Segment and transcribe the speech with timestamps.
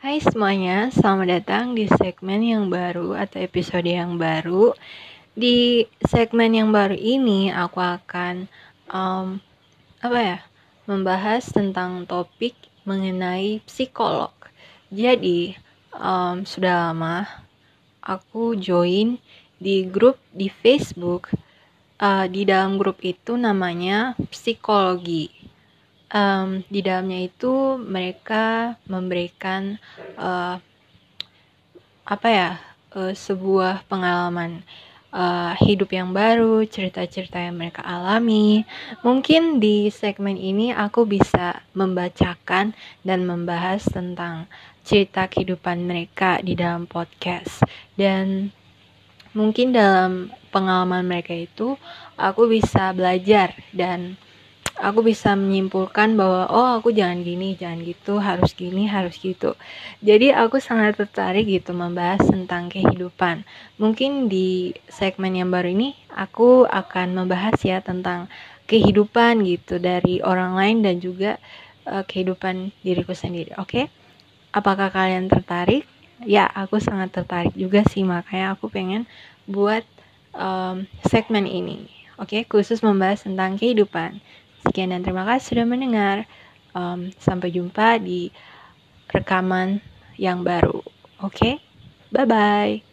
[0.00, 4.72] Hai semuanya, selamat datang di segmen yang baru atau episode yang baru.
[5.36, 8.48] Di segmen yang baru ini, aku akan
[8.88, 9.44] um,
[10.00, 10.38] apa ya,
[10.88, 12.56] membahas tentang topik
[12.88, 14.32] mengenai psikolog.
[14.88, 15.60] Jadi
[15.92, 17.28] um, sudah lama
[18.00, 19.20] aku join
[19.60, 21.28] di grup di Facebook.
[22.00, 25.39] Uh, di dalam grup itu namanya psikologi
[26.14, 29.78] um, di dalamnya itu mereka memberikan
[30.18, 30.58] uh,
[32.04, 32.50] apa ya
[32.94, 34.62] uh, sebuah pengalaman
[35.14, 38.66] uh, hidup yang baru, cerita-cerita yang mereka alami.
[39.02, 42.74] Mungkin di segmen ini aku bisa membacakan
[43.06, 44.50] dan membahas tentang
[44.82, 47.62] cerita kehidupan mereka di dalam podcast
[47.94, 48.50] dan
[49.36, 51.78] mungkin dalam pengalaman mereka itu
[52.18, 54.18] aku bisa belajar dan
[54.80, 59.54] aku bisa menyimpulkan bahwa oh aku jangan gini, jangan gitu, harus gini, harus gitu.
[60.00, 63.44] Jadi aku sangat tertarik gitu membahas tentang kehidupan.
[63.76, 68.26] Mungkin di segmen yang baru ini aku akan membahas ya tentang
[68.64, 71.36] kehidupan gitu dari orang lain dan juga
[71.84, 73.52] uh, kehidupan diriku sendiri.
[73.60, 73.68] Oke?
[73.68, 73.84] Okay?
[74.50, 75.86] Apakah kalian tertarik?
[76.24, 79.06] Ya, aku sangat tertarik juga sih makanya aku pengen
[79.48, 79.86] buat
[80.34, 81.88] um, segmen ini.
[82.20, 82.42] Oke, okay?
[82.44, 84.20] khusus membahas tentang kehidupan.
[84.70, 86.30] Sekian dan terima kasih sudah mendengar.
[86.70, 88.30] Um, sampai jumpa di
[89.10, 89.82] rekaman
[90.14, 90.78] yang baru.
[91.18, 91.54] Oke, okay?
[92.14, 92.89] bye bye.